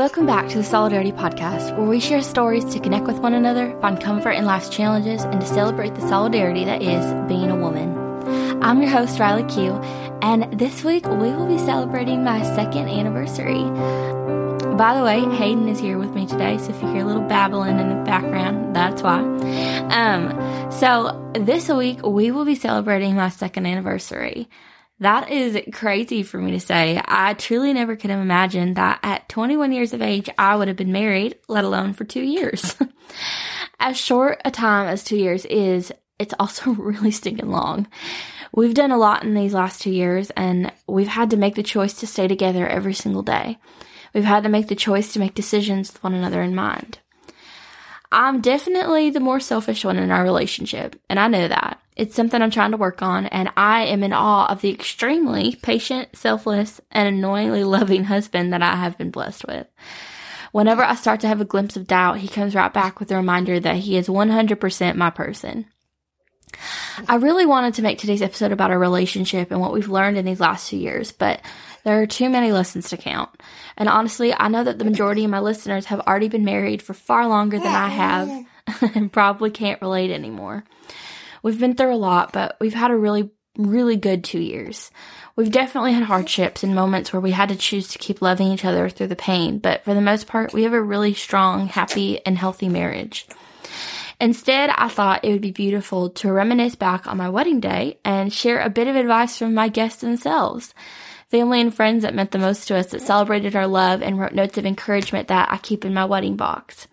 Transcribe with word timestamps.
Welcome 0.00 0.24
back 0.24 0.48
to 0.48 0.56
the 0.56 0.64
Solidarity 0.64 1.12
Podcast, 1.12 1.76
where 1.76 1.86
we 1.86 2.00
share 2.00 2.22
stories 2.22 2.64
to 2.72 2.80
connect 2.80 3.04
with 3.04 3.18
one 3.18 3.34
another, 3.34 3.78
find 3.82 4.00
comfort 4.00 4.30
in 4.30 4.46
life's 4.46 4.70
challenges, 4.70 5.24
and 5.24 5.38
to 5.42 5.46
celebrate 5.46 5.94
the 5.94 6.00
solidarity 6.08 6.64
that 6.64 6.80
is 6.80 7.04
being 7.28 7.50
a 7.50 7.54
woman. 7.54 7.94
I'm 8.62 8.80
your 8.80 8.90
host, 8.90 9.20
Riley 9.20 9.44
Q, 9.52 9.74
and 10.22 10.58
this 10.58 10.82
week 10.84 11.06
we 11.06 11.32
will 11.32 11.46
be 11.46 11.58
celebrating 11.58 12.24
my 12.24 12.42
second 12.54 12.88
anniversary. 12.88 13.62
By 14.74 14.96
the 14.96 15.04
way, 15.04 15.20
Hayden 15.36 15.68
is 15.68 15.78
here 15.78 15.98
with 15.98 16.14
me 16.14 16.24
today, 16.24 16.56
so 16.56 16.70
if 16.70 16.80
you 16.80 16.88
hear 16.92 17.02
a 17.02 17.06
little 17.06 17.28
babbling 17.28 17.78
in 17.78 17.90
the 17.90 18.02
background, 18.02 18.74
that's 18.74 19.02
why. 19.02 19.20
Um, 19.90 20.72
so 20.72 21.30
this 21.34 21.68
week 21.68 22.02
we 22.02 22.30
will 22.30 22.46
be 22.46 22.54
celebrating 22.54 23.16
my 23.16 23.28
second 23.28 23.66
anniversary. 23.66 24.48
That 25.00 25.30
is 25.30 25.58
crazy 25.72 26.22
for 26.22 26.38
me 26.38 26.52
to 26.52 26.60
say. 26.60 27.00
I 27.02 27.32
truly 27.32 27.72
never 27.72 27.96
could 27.96 28.10
have 28.10 28.20
imagined 28.20 28.76
that 28.76 29.00
at 29.02 29.30
21 29.30 29.72
years 29.72 29.94
of 29.94 30.02
age, 30.02 30.28
I 30.36 30.56
would 30.56 30.68
have 30.68 30.76
been 30.76 30.92
married, 30.92 31.38
let 31.48 31.64
alone 31.64 31.94
for 31.94 32.04
two 32.04 32.22
years. 32.22 32.76
as 33.80 33.96
short 33.96 34.42
a 34.44 34.50
time 34.50 34.88
as 34.88 35.02
two 35.02 35.16
years 35.16 35.46
is, 35.46 35.90
it's 36.18 36.34
also 36.38 36.70
really 36.78 37.10
stinking 37.10 37.50
long. 37.50 37.86
We've 38.52 38.74
done 38.74 38.90
a 38.90 38.98
lot 38.98 39.24
in 39.24 39.32
these 39.32 39.54
last 39.54 39.80
two 39.80 39.90
years, 39.90 40.30
and 40.30 40.70
we've 40.86 41.08
had 41.08 41.30
to 41.30 41.38
make 41.38 41.54
the 41.54 41.62
choice 41.62 41.94
to 41.94 42.06
stay 42.06 42.28
together 42.28 42.68
every 42.68 42.94
single 42.94 43.22
day. 43.22 43.58
We've 44.12 44.24
had 44.24 44.42
to 44.42 44.48
make 44.50 44.68
the 44.68 44.74
choice 44.74 45.14
to 45.14 45.18
make 45.18 45.34
decisions 45.34 45.92
with 45.92 46.02
one 46.02 46.14
another 46.14 46.42
in 46.42 46.54
mind. 46.54 46.98
I'm 48.12 48.40
definitely 48.40 49.10
the 49.10 49.20
more 49.20 49.40
selfish 49.40 49.84
one 49.84 49.96
in 49.96 50.10
our 50.10 50.24
relationship, 50.24 51.00
and 51.08 51.18
I 51.18 51.28
know 51.28 51.48
that. 51.48 51.80
It's 52.00 52.16
something 52.16 52.40
I'm 52.40 52.50
trying 52.50 52.70
to 52.70 52.78
work 52.78 53.02
on, 53.02 53.26
and 53.26 53.50
I 53.58 53.82
am 53.82 54.02
in 54.02 54.14
awe 54.14 54.46
of 54.46 54.62
the 54.62 54.70
extremely 54.70 55.56
patient, 55.56 56.16
selfless, 56.16 56.80
and 56.90 57.06
annoyingly 57.06 57.62
loving 57.62 58.04
husband 58.04 58.54
that 58.54 58.62
I 58.62 58.76
have 58.76 58.96
been 58.96 59.10
blessed 59.10 59.46
with. 59.46 59.66
Whenever 60.50 60.82
I 60.82 60.94
start 60.94 61.20
to 61.20 61.28
have 61.28 61.42
a 61.42 61.44
glimpse 61.44 61.76
of 61.76 61.86
doubt, 61.86 62.16
he 62.16 62.26
comes 62.26 62.54
right 62.54 62.72
back 62.72 63.00
with 63.00 63.12
a 63.12 63.16
reminder 63.16 63.60
that 63.60 63.76
he 63.76 63.98
is 63.98 64.08
100% 64.08 64.94
my 64.94 65.10
person. 65.10 65.66
I 67.06 67.16
really 67.16 67.44
wanted 67.44 67.74
to 67.74 67.82
make 67.82 67.98
today's 67.98 68.22
episode 68.22 68.52
about 68.52 68.70
our 68.70 68.78
relationship 68.78 69.50
and 69.50 69.60
what 69.60 69.74
we've 69.74 69.90
learned 69.90 70.16
in 70.16 70.24
these 70.24 70.40
last 70.40 70.70
few 70.70 70.78
years, 70.78 71.12
but 71.12 71.42
there 71.84 72.00
are 72.00 72.06
too 72.06 72.30
many 72.30 72.50
lessons 72.50 72.88
to 72.88 72.96
count. 72.96 73.28
And 73.76 73.90
honestly, 73.90 74.32
I 74.32 74.48
know 74.48 74.64
that 74.64 74.78
the 74.78 74.86
majority 74.86 75.24
of 75.24 75.30
my 75.30 75.40
listeners 75.40 75.84
have 75.84 76.00
already 76.00 76.30
been 76.30 76.46
married 76.46 76.80
for 76.80 76.94
far 76.94 77.28
longer 77.28 77.58
than 77.58 77.74
I 77.74 77.88
have 77.90 78.46
and 78.94 79.12
probably 79.12 79.50
can't 79.50 79.82
relate 79.82 80.10
anymore. 80.10 80.64
We've 81.42 81.58
been 81.58 81.74
through 81.74 81.94
a 81.94 81.96
lot, 81.96 82.32
but 82.32 82.56
we've 82.60 82.74
had 82.74 82.90
a 82.90 82.96
really, 82.96 83.30
really 83.56 83.96
good 83.96 84.24
two 84.24 84.40
years. 84.40 84.90
We've 85.36 85.50
definitely 85.50 85.92
had 85.92 86.04
hardships 86.04 86.62
and 86.62 86.74
moments 86.74 87.12
where 87.12 87.20
we 87.20 87.30
had 87.30 87.48
to 87.48 87.56
choose 87.56 87.88
to 87.88 87.98
keep 87.98 88.20
loving 88.20 88.48
each 88.48 88.64
other 88.64 88.88
through 88.88 89.08
the 89.08 89.16
pain, 89.16 89.58
but 89.58 89.84
for 89.84 89.94
the 89.94 90.00
most 90.00 90.26
part, 90.26 90.52
we 90.52 90.64
have 90.64 90.72
a 90.72 90.82
really 90.82 91.14
strong, 91.14 91.66
happy, 91.66 92.24
and 92.26 92.36
healthy 92.36 92.68
marriage. 92.68 93.26
Instead, 94.20 94.68
I 94.70 94.88
thought 94.88 95.24
it 95.24 95.32
would 95.32 95.40
be 95.40 95.50
beautiful 95.50 96.10
to 96.10 96.30
reminisce 96.30 96.74
back 96.74 97.06
on 97.06 97.16
my 97.16 97.30
wedding 97.30 97.58
day 97.58 97.98
and 98.04 98.30
share 98.30 98.60
a 98.60 98.68
bit 98.68 98.86
of 98.86 98.94
advice 98.94 99.38
from 99.38 99.54
my 99.54 99.68
guests 99.68 100.02
themselves. 100.02 100.74
Family 101.30 101.60
and 101.60 101.74
friends 101.74 102.02
that 102.02 102.14
meant 102.14 102.32
the 102.32 102.38
most 102.38 102.68
to 102.68 102.76
us 102.76 102.88
that 102.88 103.00
celebrated 103.00 103.56
our 103.56 103.66
love 103.66 104.02
and 104.02 104.18
wrote 104.18 104.34
notes 104.34 104.58
of 104.58 104.66
encouragement 104.66 105.28
that 105.28 105.50
I 105.50 105.56
keep 105.56 105.86
in 105.86 105.94
my 105.94 106.04
wedding 106.04 106.36
box. 106.36 106.86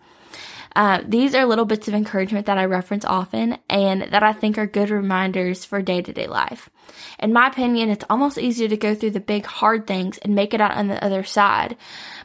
Uh, 0.76 1.00
these 1.06 1.34
are 1.34 1.46
little 1.46 1.64
bits 1.64 1.88
of 1.88 1.94
encouragement 1.94 2.46
that 2.46 2.58
I 2.58 2.64
reference 2.64 3.04
often 3.04 3.58
and 3.68 4.02
that 4.02 4.22
I 4.22 4.32
think 4.32 4.58
are 4.58 4.66
good 4.66 4.90
reminders 4.90 5.64
for 5.64 5.82
day 5.82 6.02
to 6.02 6.12
day 6.12 6.26
life. 6.26 6.70
In 7.18 7.32
my 7.32 7.48
opinion, 7.48 7.90
it's 7.90 8.04
almost 8.08 8.38
easier 8.38 8.68
to 8.68 8.76
go 8.76 8.94
through 8.94 9.10
the 9.10 9.20
big 9.20 9.44
hard 9.46 9.86
things 9.86 10.18
and 10.18 10.34
make 10.34 10.54
it 10.54 10.60
out 10.60 10.76
on 10.76 10.88
the 10.88 11.02
other 11.04 11.24
side. 11.24 11.76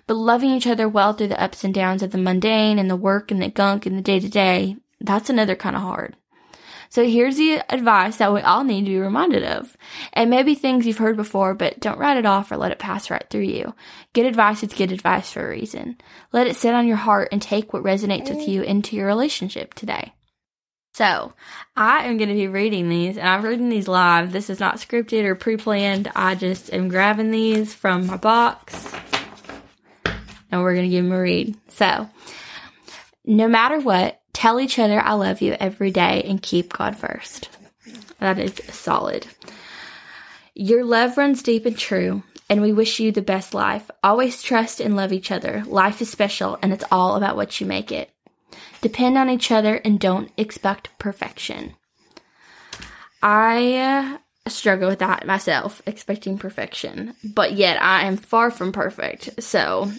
But 0.08 0.16
loving 0.16 0.52
each 0.52 0.68
other 0.68 0.88
well 0.88 1.14
through 1.14 1.30
the 1.30 1.42
ups 1.42 1.64
and 1.64 1.74
downs 1.74 2.04
of 2.04 2.12
the 2.12 2.18
mundane 2.18 2.80
and 2.80 2.90
the 2.90 2.96
work 2.96 3.32
and 3.32 3.42
the 3.42 3.50
gunk 3.50 3.86
and 3.86 3.98
the 3.98 4.02
day 4.02 4.20
to 4.20 4.30
day 4.30 4.78
that's 5.04 5.30
another 5.30 5.56
kind 5.56 5.76
of 5.76 5.82
hard. 5.82 6.16
So 6.94 7.04
here's 7.04 7.38
the 7.38 7.56
advice 7.74 8.18
that 8.18 8.32
we 8.32 8.42
all 8.42 8.64
need 8.64 8.86
to 8.86 8.92
be 8.92 9.00
reminded 9.00 9.44
of. 9.44 9.76
And 10.14 10.30
maybe 10.30 10.54
things 10.54 10.86
you've 10.86 11.00
heard 11.00 11.18
before, 11.18 11.56
but 11.56 11.80
don't 11.80 11.98
write 11.98 12.18
it 12.18 12.26
off 12.28 12.52
or 12.52 12.58
let 12.58 12.72
it 12.72 12.78
pass 12.78 13.10
right 13.10 13.26
through 13.32 13.46
you. 13.46 13.74
Good 14.14 14.28
advice 14.28 14.62
is 14.62 14.74
good 14.74 14.92
advice 14.92 15.32
for 15.32 15.44
a 15.44 15.50
reason. 15.50 15.98
Let 16.32 16.46
it 16.46 16.56
sit 16.56 16.76
on 16.76 16.86
your 16.86 16.98
heart 16.98 17.30
and 17.32 17.42
take 17.42 17.74
what 17.74 17.82
resonates 17.82 18.30
with 18.30 18.48
you 18.48 18.62
into 18.62 18.96
your 18.96 19.08
relationship 19.08 19.74
today. 19.74 20.14
So, 20.94 21.34
I 21.76 22.06
am 22.06 22.18
going 22.18 22.30
to 22.30 22.36
be 22.36 22.48
reading 22.48 22.90
these, 22.90 23.18
and 23.18 23.28
I'm 23.28 23.44
reading 23.44 23.70
these 23.70 23.88
live. 23.88 24.32
This 24.32 24.52
is 24.52 24.60
not 24.60 24.76
scripted 24.76 25.24
or 25.24 25.34
pre 25.34 25.58
planned. 25.58 26.12
I 26.16 26.36
just 26.36 26.72
am 26.72 26.90
grabbing 26.90 27.32
these 27.32 27.74
from 27.74 28.06
my 28.06 28.18
box, 28.18 28.94
and 30.52 30.62
we're 30.62 30.76
going 30.76 30.88
to 30.88 30.96
give 30.96 31.06
them 31.06 31.14
a 31.14 31.20
read. 31.20 31.58
So, 31.70 32.08
no 33.26 33.48
matter 33.48 33.80
what, 33.80 34.22
Tell 34.44 34.60
each 34.60 34.78
other 34.78 35.00
I 35.00 35.14
love 35.14 35.40
you 35.40 35.56
every 35.58 35.90
day 35.90 36.22
and 36.28 36.42
keep 36.42 36.74
God 36.74 36.98
first. 36.98 37.48
That 38.20 38.38
is 38.38 38.54
solid. 38.76 39.26
Your 40.54 40.84
love 40.84 41.18
runs 41.18 41.42
deep 41.42 41.66
and 41.66 41.78
true, 41.78 42.24
and 42.50 42.62
we 42.62 42.74
wish 42.74 43.00
you 43.00 43.14
the 43.14 43.22
best 43.22 43.54
life. 43.54 43.90
Always 44.04 44.44
trust 44.44 44.82
and 44.82 44.98
love 44.98 45.14
each 45.14 45.32
other. 45.32 45.64
Life 45.66 46.02
is 46.02 46.10
special, 46.10 46.60
and 46.62 46.74
it's 46.74 46.84
all 46.92 47.16
about 47.16 47.38
what 47.38 47.62
you 47.62 47.66
make 47.66 47.90
it. 47.90 48.10
Depend 48.82 49.18
on 49.18 49.30
each 49.30 49.50
other 49.50 49.76
and 49.76 49.98
don't 49.98 50.30
expect 50.36 50.90
perfection. 51.00 51.76
I 53.22 53.78
uh, 53.78 54.50
struggle 54.50 54.90
with 54.90 55.00
that 55.00 55.26
myself, 55.26 55.82
expecting 55.86 56.38
perfection, 56.38 57.16
but 57.24 57.54
yet 57.54 57.82
I 57.82 58.08
am 58.08 58.18
far 58.18 58.52
from 58.52 58.74
perfect. 58.74 59.42
So, 59.42 59.90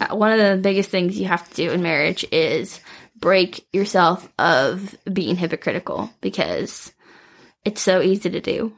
uh, 0.00 0.16
one 0.16 0.32
of 0.32 0.38
the 0.40 0.60
biggest 0.60 0.90
things 0.90 1.16
you 1.16 1.26
have 1.26 1.48
to 1.48 1.54
do 1.54 1.70
in 1.70 1.80
marriage 1.80 2.26
is 2.32 2.80
break 3.18 3.66
yourself 3.72 4.28
of 4.38 4.96
being 5.12 5.36
hypocritical 5.36 6.10
because 6.20 6.92
it's 7.64 7.80
so 7.80 8.00
easy 8.00 8.30
to 8.30 8.40
do. 8.40 8.72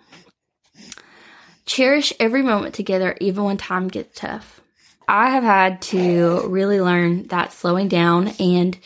Cherish 1.67 2.12
every 2.19 2.43
moment 2.43 2.75
together, 2.75 3.17
even 3.21 3.45
when 3.45 3.56
time 3.56 3.89
gets 3.89 4.19
tough. 4.19 4.61
I 5.06 5.31
have 5.31 5.45
had 5.45 5.83
to 5.83 6.47
really 6.49 6.81
learn 6.81 7.27
that 7.29 7.53
slowing 7.53 7.89
down 7.89 8.29
and 8.41 8.79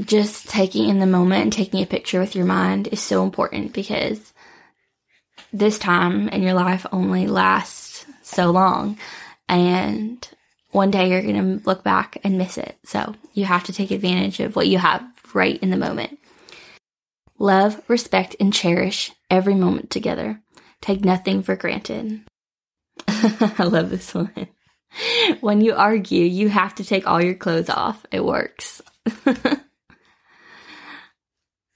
just 0.00 0.48
taking 0.48 0.88
in 0.88 0.98
the 0.98 1.06
moment 1.06 1.42
and 1.42 1.52
taking 1.52 1.82
a 1.82 1.86
picture 1.86 2.20
with 2.20 2.34
your 2.34 2.44
mind 2.44 2.88
is 2.88 3.00
so 3.00 3.22
important 3.22 3.72
because 3.72 4.32
this 5.52 5.78
time 5.78 6.28
in 6.28 6.42
your 6.42 6.54
life 6.54 6.86
only 6.92 7.26
lasts 7.26 8.04
so 8.22 8.50
long. 8.50 8.98
And 9.48 10.26
one 10.70 10.90
day 10.90 11.10
you're 11.10 11.22
going 11.22 11.58
to 11.58 11.66
look 11.66 11.82
back 11.82 12.18
and 12.24 12.38
miss 12.38 12.58
it. 12.58 12.76
So 12.84 13.14
you 13.32 13.44
have 13.44 13.64
to 13.64 13.72
take 13.72 13.90
advantage 13.90 14.40
of 14.40 14.56
what 14.56 14.68
you 14.68 14.78
have 14.78 15.04
right 15.34 15.58
in 15.62 15.70
the 15.70 15.76
moment. 15.76 16.18
Love, 17.38 17.82
respect, 17.88 18.36
and 18.40 18.52
cherish 18.52 19.12
every 19.30 19.54
moment 19.54 19.90
together. 19.90 20.40
Take 20.80 21.04
nothing 21.04 21.42
for 21.42 21.56
granted. 21.56 22.22
I 23.08 23.64
love 23.64 23.90
this 23.90 24.14
one. 24.14 24.48
When 25.40 25.60
you 25.60 25.74
argue, 25.74 26.24
you 26.24 26.48
have 26.48 26.74
to 26.76 26.84
take 26.84 27.06
all 27.06 27.22
your 27.22 27.34
clothes 27.34 27.68
off. 27.68 28.06
It 28.10 28.24
works. 28.24 28.80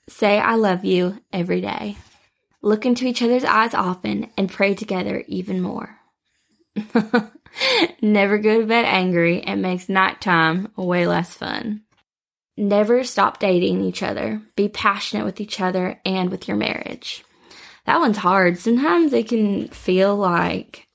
Say, 0.09 0.39
I 0.39 0.55
love 0.55 0.85
you 0.85 1.21
every 1.33 1.61
day. 1.61 1.97
Look 2.63 2.85
into 2.87 3.07
each 3.07 3.23
other's 3.23 3.45
eyes 3.45 3.75
often 3.75 4.31
and 4.37 4.51
pray 4.51 4.75
together 4.75 5.25
even 5.27 5.61
more. 5.61 5.99
Never 8.01 8.39
go 8.39 8.61
to 8.61 8.67
bed 8.67 8.85
angry. 8.85 9.39
It 9.39 9.57
makes 9.57 9.89
nighttime 9.89 10.73
way 10.77 11.07
less 11.07 11.35
fun. 11.35 11.83
Never 12.57 13.05
stop 13.05 13.39
dating 13.39 13.83
each 13.83 14.03
other. 14.03 14.43
Be 14.57 14.69
passionate 14.69 15.25
with 15.25 15.41
each 15.41 15.61
other 15.61 16.01
and 16.05 16.31
with 16.31 16.49
your 16.49 16.57
marriage. 16.57 17.25
That 17.87 18.01
one's 18.01 18.19
hard. 18.19 18.59
Sometimes 18.59 19.13
it 19.13 19.29
can 19.29 19.69
feel 19.69 20.17
like 20.17 20.87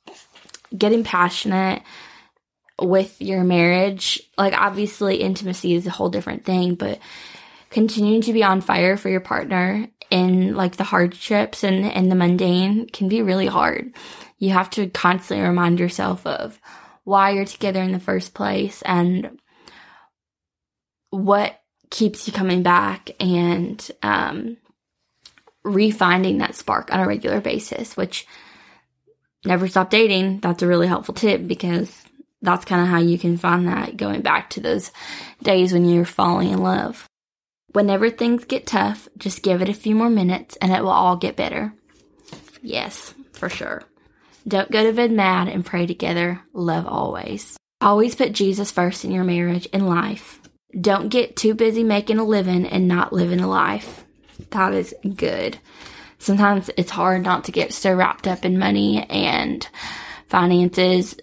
getting 0.75 1.03
passionate 1.03 1.81
with 2.79 3.21
your 3.21 3.43
marriage. 3.43 4.21
Like, 4.37 4.53
obviously, 4.53 5.17
intimacy 5.17 5.73
is 5.73 5.87
a 5.87 5.91
whole 5.91 6.09
different 6.09 6.45
thing, 6.45 6.75
but 6.75 6.99
continuing 7.69 8.21
to 8.21 8.33
be 8.33 8.43
on 8.43 8.61
fire 8.61 8.97
for 8.97 9.09
your 9.09 9.21
partner 9.21 9.87
in 10.11 10.55
like 10.55 10.75
the 10.75 10.83
hardships 10.83 11.63
and, 11.63 11.85
and 11.85 12.11
the 12.11 12.15
mundane 12.15 12.87
can 12.87 13.09
be 13.09 13.21
really 13.21 13.47
hard 13.47 13.93
you 14.37 14.51
have 14.51 14.69
to 14.69 14.89
constantly 14.89 15.45
remind 15.45 15.79
yourself 15.79 16.25
of 16.25 16.59
why 17.03 17.31
you're 17.31 17.45
together 17.45 17.81
in 17.81 17.91
the 17.91 17.99
first 17.99 18.33
place 18.33 18.81
and 18.81 19.39
what 21.09 21.59
keeps 21.89 22.27
you 22.27 22.33
coming 22.33 22.63
back 22.63 23.11
and 23.19 23.91
um, 24.03 24.57
refinding 25.65 26.39
that 26.39 26.55
spark 26.55 26.93
on 26.93 26.99
a 26.99 27.07
regular 27.07 27.39
basis, 27.39 27.95
which 27.95 28.27
never 29.45 29.67
stop 29.67 29.89
dating. 29.89 30.39
That's 30.39 30.63
a 30.63 30.67
really 30.67 30.87
helpful 30.87 31.13
tip 31.13 31.47
because 31.47 32.03
that's 32.41 32.65
kind 32.65 32.81
of 32.81 32.87
how 32.87 32.99
you 32.99 33.17
can 33.17 33.37
find 33.37 33.67
that 33.67 33.97
going 33.97 34.21
back 34.21 34.49
to 34.51 34.59
those 34.59 34.91
days 35.41 35.71
when 35.71 35.85
you're 35.85 36.05
falling 36.05 36.49
in 36.49 36.61
love. 36.61 37.07
Whenever 37.75 38.09
things 38.09 38.45
get 38.45 38.65
tough, 38.65 39.09
just 39.17 39.41
give 39.41 39.61
it 39.61 39.67
a 39.67 39.73
few 39.73 39.95
more 39.95 40.09
minutes 40.09 40.55
and 40.61 40.71
it 40.71 40.81
will 40.81 40.91
all 40.91 41.17
get 41.17 41.35
better. 41.35 41.73
Yes, 42.61 43.13
for 43.33 43.49
sure. 43.49 43.83
Don't 44.47 44.71
go 44.71 44.85
to 44.85 44.93
bed 44.93 45.11
mad 45.11 45.49
and 45.49 45.65
pray 45.65 45.85
together. 45.85 46.39
Love 46.53 46.87
always. 46.87 47.57
Always 47.81 48.15
put 48.15 48.31
Jesus 48.31 48.71
first 48.71 49.03
in 49.03 49.11
your 49.11 49.25
marriage 49.25 49.67
and 49.73 49.89
life. 49.89 50.39
Don't 50.79 51.09
get 51.09 51.35
too 51.35 51.53
busy 51.53 51.83
making 51.83 52.17
a 52.17 52.23
living 52.23 52.65
and 52.65 52.87
not 52.87 53.11
living 53.11 53.41
a 53.41 53.47
life. 53.49 54.05
That 54.51 54.73
is 54.73 54.95
good. 55.13 55.57
Sometimes 56.17 56.69
it's 56.77 56.91
hard 56.91 57.23
not 57.23 57.43
to 57.43 57.51
get 57.51 57.73
so 57.73 57.93
wrapped 57.93 58.25
up 58.25 58.45
in 58.45 58.57
money 58.57 59.05
and 59.09 59.67
finances 60.29 61.17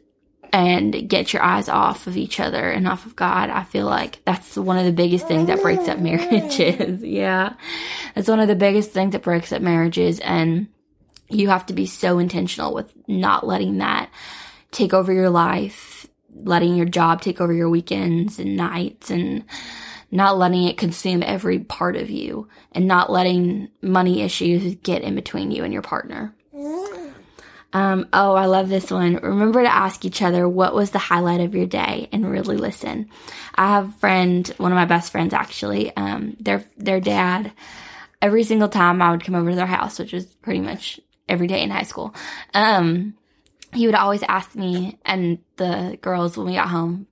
and 0.53 1.09
get 1.09 1.33
your 1.33 1.43
eyes 1.43 1.69
off 1.69 2.07
of 2.07 2.17
each 2.17 2.39
other 2.39 2.71
and 2.71 2.87
off 2.87 3.07
of 3.07 3.17
God. 3.17 3.49
I 3.49 3.65
feel 3.65 3.87
like 3.87 4.21
that's 4.27 4.57
one 4.57 4.79
of 4.79 4.85
the 4.85 4.93
biggest 4.93 5.27
things 5.27 5.47
that 5.47 5.63
breaks 5.63 5.89
up 5.89 5.99
marriages. 5.99 7.03
yeah. 7.03 7.55
That's 8.15 8.29
one 8.29 8.41
of 8.41 8.49
the 8.49 8.55
biggest 8.55 8.91
things 8.91 9.13
that 9.13 9.23
breaks 9.23 9.51
up 9.53 9.63
marriages. 9.63 10.21
And 10.21 10.69
you 11.31 11.49
have 11.49 11.67
to 11.67 11.73
be 11.73 11.87
so 11.87 12.19
intentional 12.19 12.75
with 12.75 12.93
not 13.09 13.47
letting 13.47 13.79
that 13.79 14.11
take 14.71 14.93
over 14.93 15.13
your 15.13 15.31
life, 15.31 16.07
letting 16.35 16.77
your 16.77 16.87
job 16.87 17.23
take 17.23 17.41
over 17.41 17.53
your 17.53 17.71
weekends 17.71 18.39
and 18.39 18.57
nights 18.57 19.11
and 19.11 19.45
not 20.11 20.37
letting 20.37 20.65
it 20.65 20.77
consume 20.77 21.23
every 21.23 21.59
part 21.61 21.97
of 21.97 22.11
you 22.11 22.47
and 22.73 22.87
not 22.87 23.11
letting 23.11 23.71
money 23.81 24.21
issues 24.21 24.75
get 24.77 25.01
in 25.01 25.15
between 25.15 25.51
you 25.51 25.65
and 25.65 25.73
your 25.73 25.83
partner. 25.83 26.35
Um, 27.73 28.09
oh, 28.13 28.35
I 28.35 28.47
love 28.47 28.69
this 28.69 28.91
one. 28.91 29.17
Remember 29.17 29.63
to 29.63 29.75
ask 29.75 30.05
each 30.05 30.21
other 30.21 30.49
what 30.49 30.75
was 30.75 30.91
the 30.91 30.99
highlight 30.99 31.41
of 31.41 31.55
your 31.55 31.67
day 31.67 32.09
and 32.13 32.31
really 32.31 32.57
listen. 32.57 33.09
I 33.55 33.69
have 33.69 33.89
a 33.89 33.99
friend, 33.99 34.47
one 34.59 34.73
of 34.73 34.77
my 34.77 34.85
best 34.85 35.11
friends 35.11 35.33
actually, 35.33 35.95
um, 35.97 36.37
their, 36.39 36.65
their 36.77 37.01
dad, 37.01 37.53
every 38.21 38.45
single 38.45 38.69
time 38.69 39.01
I 39.01 39.11
would 39.11 39.25
come 39.25 39.35
over 39.35 39.51
to 39.51 39.57
their 39.57 39.67
house, 39.67 39.99
which 39.99 40.13
was 40.13 40.27
pretty 40.27 40.61
much 40.61 41.01
every 41.29 41.47
day 41.47 41.63
in 41.63 41.71
high 41.71 41.83
school, 41.85 42.15
um, 42.53 43.15
he 43.73 43.87
would 43.87 43.95
always 43.95 44.23
ask 44.23 44.55
me 44.55 44.99
and 45.05 45.39
the 45.57 45.99
girls 46.03 46.37
when 46.37 46.47
we 46.47 46.55
got 46.55 46.69
home, 46.69 47.07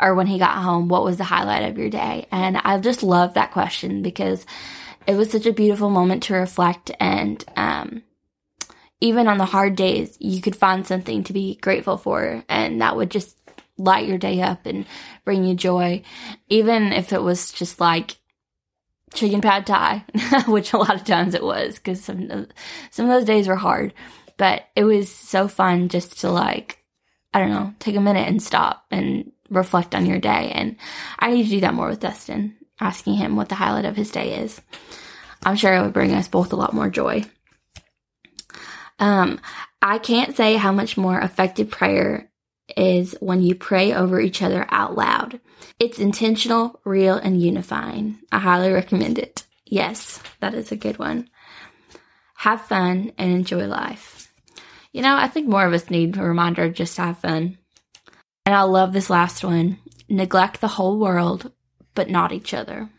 or 0.00 0.14
when 0.14 0.26
he 0.26 0.38
got 0.38 0.62
home, 0.62 0.88
what 0.88 1.04
was 1.04 1.18
the 1.18 1.24
highlight 1.24 1.68
of 1.70 1.78
your 1.78 1.90
day? 1.90 2.26
And 2.32 2.56
I 2.56 2.78
just 2.78 3.02
love 3.02 3.34
that 3.34 3.52
question 3.52 4.02
because 4.02 4.44
it 5.06 5.14
was 5.14 5.30
such 5.30 5.46
a 5.46 5.52
beautiful 5.52 5.90
moment 5.90 6.24
to 6.24 6.34
reflect 6.34 6.90
and, 6.98 7.44
um, 7.56 8.02
even 9.00 9.28
on 9.28 9.38
the 9.38 9.44
hard 9.44 9.76
days, 9.76 10.16
you 10.20 10.40
could 10.42 10.56
find 10.56 10.86
something 10.86 11.24
to 11.24 11.32
be 11.32 11.56
grateful 11.56 11.96
for, 11.96 12.44
and 12.48 12.80
that 12.80 12.96
would 12.96 13.10
just 13.10 13.36
light 13.78 14.06
your 14.06 14.18
day 14.18 14.42
up 14.42 14.66
and 14.66 14.84
bring 15.24 15.44
you 15.44 15.54
joy. 15.54 16.02
Even 16.48 16.92
if 16.92 17.12
it 17.12 17.22
was 17.22 17.50
just 17.50 17.80
like 17.80 18.16
chicken 19.14 19.40
pad 19.40 19.66
thai, 19.66 20.04
which 20.46 20.72
a 20.72 20.78
lot 20.78 20.94
of 20.94 21.04
times 21.04 21.34
it 21.34 21.42
was, 21.42 21.76
because 21.76 22.02
some 22.04 22.48
some 22.90 23.06
of 23.06 23.12
those 23.12 23.24
days 23.24 23.48
were 23.48 23.56
hard. 23.56 23.94
But 24.36 24.64
it 24.74 24.84
was 24.84 25.14
so 25.14 25.48
fun 25.48 25.88
just 25.88 26.20
to 26.20 26.30
like, 26.30 26.78
I 27.34 27.40
don't 27.40 27.50
know, 27.50 27.74
take 27.78 27.96
a 27.96 28.00
minute 28.00 28.26
and 28.26 28.42
stop 28.42 28.86
and 28.90 29.32
reflect 29.50 29.94
on 29.94 30.06
your 30.06 30.18
day. 30.18 30.50
And 30.54 30.76
I 31.18 31.30
need 31.30 31.44
to 31.44 31.50
do 31.50 31.60
that 31.60 31.74
more 31.74 31.88
with 31.88 32.00
Dustin, 32.00 32.56
asking 32.80 33.14
him 33.14 33.36
what 33.36 33.50
the 33.50 33.54
highlight 33.54 33.84
of 33.84 33.96
his 33.96 34.10
day 34.10 34.38
is. 34.38 34.60
I'm 35.42 35.56
sure 35.56 35.74
it 35.74 35.82
would 35.82 35.92
bring 35.92 36.14
us 36.14 36.28
both 36.28 36.52
a 36.52 36.56
lot 36.56 36.72
more 36.72 36.88
joy. 36.88 37.24
Um, 39.00 39.40
I 39.80 39.98
can't 39.98 40.36
say 40.36 40.56
how 40.56 40.72
much 40.72 40.96
more 40.96 41.18
effective 41.18 41.70
prayer 41.70 42.30
is 42.76 43.16
when 43.20 43.42
you 43.42 43.54
pray 43.54 43.92
over 43.94 44.20
each 44.20 44.42
other 44.42 44.66
out 44.70 44.94
loud. 44.94 45.40
It's 45.80 45.98
intentional, 45.98 46.80
real, 46.84 47.16
and 47.16 47.42
unifying. 47.42 48.18
I 48.30 48.38
highly 48.38 48.70
recommend 48.70 49.18
it. 49.18 49.44
Yes, 49.64 50.22
that 50.40 50.54
is 50.54 50.70
a 50.70 50.76
good 50.76 50.98
one. 50.98 51.28
Have 52.34 52.62
fun 52.62 53.12
and 53.18 53.32
enjoy 53.32 53.66
life. 53.66 54.32
You 54.92 55.02
know, 55.02 55.16
I 55.16 55.28
think 55.28 55.48
more 55.48 55.66
of 55.66 55.72
us 55.72 55.90
need 55.90 56.16
a 56.16 56.22
reminder 56.22 56.68
just 56.68 56.96
to 56.96 57.02
have 57.02 57.18
fun. 57.18 57.58
And 58.44 58.54
I 58.54 58.62
love 58.62 58.92
this 58.92 59.10
last 59.10 59.42
one. 59.42 59.78
Neglect 60.08 60.60
the 60.60 60.68
whole 60.68 60.98
world, 60.98 61.52
but 61.94 62.10
not 62.10 62.32
each 62.32 62.52
other 62.52 62.90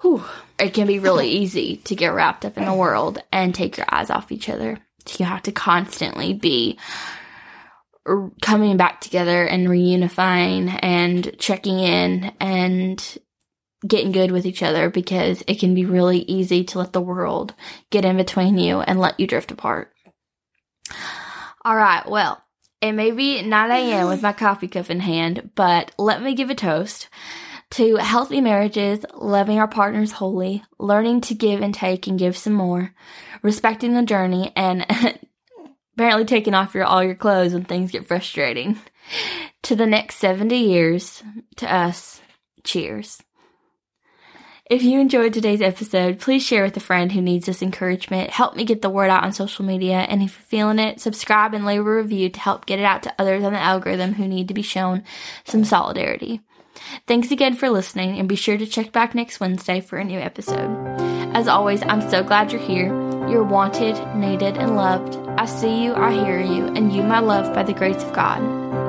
whew, 0.00 0.24
it 0.58 0.74
can 0.74 0.86
be 0.86 0.98
really 0.98 1.28
easy 1.28 1.76
to 1.84 1.94
get 1.94 2.12
wrapped 2.12 2.44
up 2.44 2.56
in 2.56 2.64
the 2.64 2.74
world 2.74 3.22
and 3.32 3.54
take 3.54 3.76
your 3.76 3.86
eyes 3.90 4.10
off 4.10 4.32
each 4.32 4.48
other. 4.48 4.78
You 5.18 5.24
have 5.24 5.42
to 5.42 5.52
constantly 5.52 6.34
be 6.34 6.78
coming 8.40 8.76
back 8.76 9.00
together 9.00 9.44
and 9.44 9.68
reunifying 9.68 10.78
and 10.82 11.36
checking 11.38 11.78
in 11.78 12.32
and 12.40 13.18
getting 13.86 14.12
good 14.12 14.30
with 14.30 14.44
each 14.44 14.62
other 14.62 14.90
because 14.90 15.42
it 15.46 15.60
can 15.60 15.74
be 15.74 15.84
really 15.84 16.20
easy 16.20 16.64
to 16.64 16.78
let 16.78 16.92
the 16.92 17.00
world 17.00 17.54
get 17.90 18.04
in 18.04 18.16
between 18.16 18.58
you 18.58 18.80
and 18.80 18.98
let 18.98 19.18
you 19.20 19.26
drift 19.26 19.50
apart. 19.50 19.92
All 21.64 21.76
right, 21.76 22.08
well, 22.08 22.42
it 22.80 22.92
may 22.92 23.10
be 23.10 23.42
9 23.42 23.70
a.m. 23.70 24.08
with 24.08 24.22
my 24.22 24.32
coffee 24.32 24.68
cup 24.68 24.90
in 24.90 25.00
hand, 25.00 25.50
but 25.54 25.92
let 25.98 26.22
me 26.22 26.34
give 26.34 26.50
a 26.50 26.54
toast 26.54 27.08
to 27.70 27.96
healthy 27.96 28.40
marriages, 28.40 29.04
loving 29.14 29.58
our 29.58 29.68
partners 29.68 30.12
wholly, 30.12 30.64
learning 30.78 31.20
to 31.22 31.34
give 31.34 31.60
and 31.60 31.74
take 31.74 32.06
and 32.06 32.18
give 32.18 32.36
some 32.36 32.54
more, 32.54 32.94
respecting 33.42 33.94
the 33.94 34.02
journey, 34.02 34.52
and 34.56 34.86
apparently 35.96 36.24
taking 36.24 36.54
off 36.54 36.74
your 36.74 36.84
all 36.84 37.04
your 37.04 37.14
clothes 37.14 37.52
when 37.52 37.64
things 37.64 37.90
get 37.90 38.06
frustrating. 38.06 38.78
to 39.62 39.76
the 39.76 39.86
next 39.86 40.16
70 40.16 40.56
years, 40.56 41.22
to 41.56 41.72
us, 41.72 42.20
cheers. 42.64 43.22
If 44.70 44.82
you 44.82 45.00
enjoyed 45.00 45.32
today's 45.32 45.62
episode, 45.62 46.20
please 46.20 46.44
share 46.44 46.62
with 46.62 46.76
a 46.76 46.80
friend 46.80 47.10
who 47.10 47.22
needs 47.22 47.46
this 47.46 47.62
encouragement. 47.62 48.28
Help 48.28 48.54
me 48.54 48.64
get 48.64 48.82
the 48.82 48.90
word 48.90 49.08
out 49.08 49.24
on 49.24 49.32
social 49.32 49.64
media. 49.64 49.96
And 49.96 50.22
if 50.22 50.36
you're 50.36 50.44
feeling 50.44 50.78
it, 50.78 51.00
subscribe 51.00 51.54
and 51.54 51.64
leave 51.64 51.80
a 51.80 51.82
review 51.82 52.28
to 52.28 52.40
help 52.40 52.66
get 52.66 52.78
it 52.78 52.84
out 52.84 53.02
to 53.04 53.14
others 53.18 53.44
on 53.44 53.54
the 53.54 53.58
algorithm 53.58 54.12
who 54.12 54.28
need 54.28 54.48
to 54.48 54.54
be 54.54 54.60
shown 54.60 55.04
some 55.44 55.64
solidarity. 55.64 56.42
Thanks 57.06 57.30
again 57.30 57.54
for 57.54 57.70
listening, 57.70 58.18
and 58.18 58.28
be 58.28 58.36
sure 58.36 58.56
to 58.56 58.66
check 58.66 58.92
back 58.92 59.14
next 59.14 59.40
Wednesday 59.40 59.80
for 59.80 59.98
a 59.98 60.04
new 60.04 60.18
episode. 60.18 60.70
As 61.34 61.48
always, 61.48 61.82
I'm 61.82 62.08
so 62.08 62.22
glad 62.22 62.52
you're 62.52 62.60
here. 62.60 62.86
You're 63.28 63.44
wanted, 63.44 63.96
needed, 64.16 64.56
and 64.56 64.76
loved. 64.76 65.16
I 65.38 65.44
see 65.46 65.84
you, 65.84 65.94
I 65.94 66.12
hear 66.12 66.40
you, 66.40 66.66
and 66.66 66.92
you, 66.92 67.02
my 67.02 67.20
love, 67.20 67.54
by 67.54 67.62
the 67.62 67.74
grace 67.74 68.02
of 68.02 68.12
God. 68.12 68.40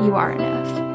You 0.06 0.16
are 0.16 0.32
enough. 0.32 0.89